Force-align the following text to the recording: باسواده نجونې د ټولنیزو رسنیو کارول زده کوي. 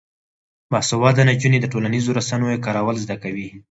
باسواده 0.71 1.21
نجونې 1.29 1.57
د 1.61 1.65
ټولنیزو 1.73 2.15
رسنیو 2.19 2.61
کارول 2.65 2.95
زده 3.05 3.15
کوي. 3.23 3.47